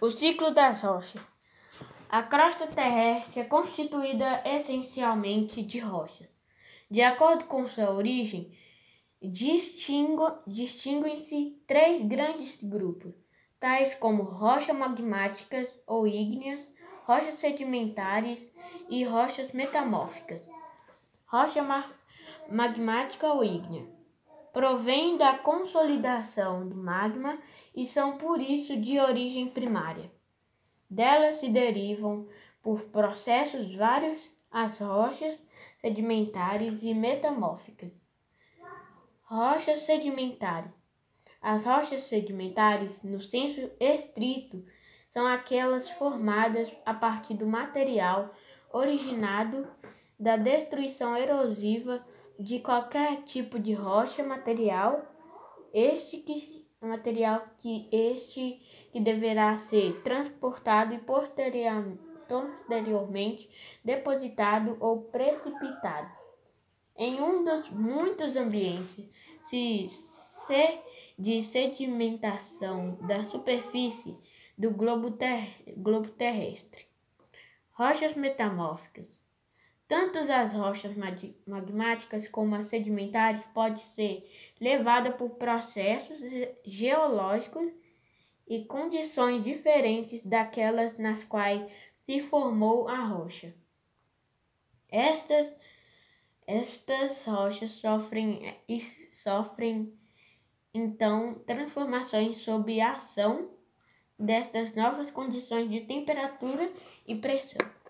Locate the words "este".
55.72-56.18, 57.90-58.60